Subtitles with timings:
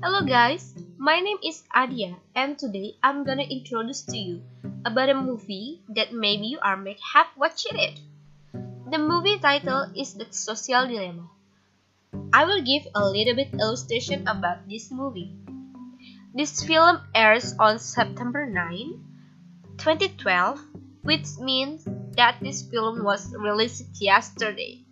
[0.00, 4.42] Hello guys, my name is Adia and today I'm gonna introduce to you
[4.84, 7.98] about a movie that maybe you are might have watched it.
[8.92, 11.28] The movie title is The Social Dilemma.
[12.32, 15.34] I will give a little bit illustration about this movie.
[16.32, 19.02] This film airs on September 9,
[19.78, 20.60] 2012,
[21.02, 24.84] which means that this film was released yesterday.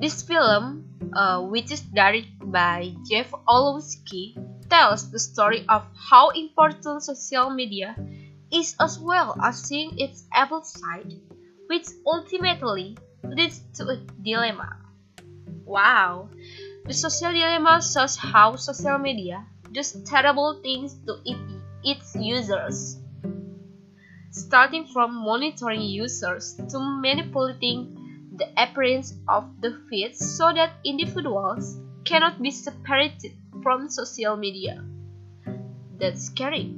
[0.00, 4.38] This film, uh, which is directed by Jeff Orlowski,
[4.70, 7.96] tells the story of how important social media
[8.52, 11.12] is as well as seeing its evil side,
[11.66, 14.76] which ultimately leads to a dilemma.
[15.64, 16.30] Wow!
[16.84, 21.38] The social dilemma shows how social media does terrible things to it,
[21.82, 23.02] its users.
[24.30, 28.07] Starting from monitoring users to manipulating
[28.38, 34.82] the appearance of the feeds so that individuals cannot be separated from social media.
[35.98, 36.74] That's scary.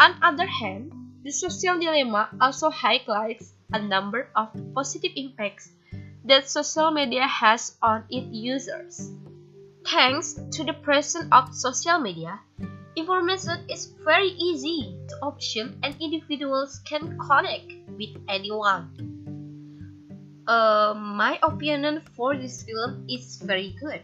[0.00, 0.92] On the other hand,
[1.24, 5.70] the social dilemma also highlights a number of positive impacts
[6.24, 9.10] that social media has on its users.
[9.84, 12.40] Thanks to the presence of social media,
[12.96, 19.17] information is very easy to obtain and individuals can connect with anyone.
[20.48, 24.00] Uh, my opinion for this film is very good.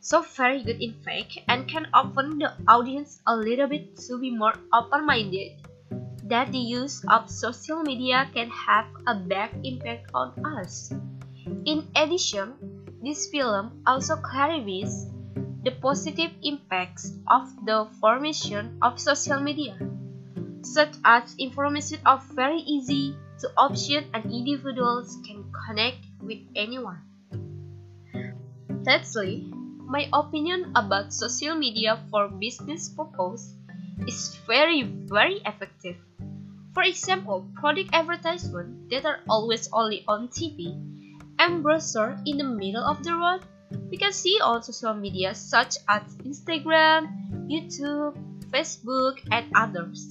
[0.00, 4.30] So very good in fact and can open the audience a little bit to be
[4.30, 5.60] more open-minded
[6.24, 10.90] that the use of social media can have a bad impact on us.
[11.66, 12.56] In addition,
[13.04, 15.04] this film also clarifies
[15.64, 19.76] the positive impacts of the formation of social media,
[20.62, 27.00] such as information are very easy to obtain and individuals can connect with anyone.
[28.84, 29.52] Thirdly,
[29.86, 33.54] my opinion about social media for business purpose
[34.06, 35.96] is very very effective.
[36.72, 40.76] For example, product advertisement that are always only on TV
[41.38, 43.42] and browser in the middle of the road
[43.90, 47.10] we can see on social media such as Instagram,
[47.50, 48.14] YouTube,
[48.50, 50.08] Facebook, and others.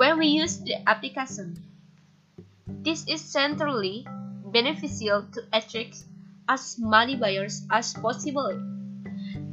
[0.00, 1.60] When we use the application,
[2.66, 4.06] this is centrally
[4.46, 6.04] beneficial to attract
[6.48, 8.56] as many buyers as possible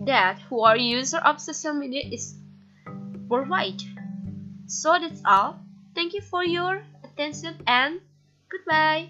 [0.05, 2.39] that who are user of social media is
[3.27, 3.81] worldwide.
[4.67, 5.59] So that's all.
[5.93, 7.99] Thank you for your attention and
[8.47, 9.09] goodbye.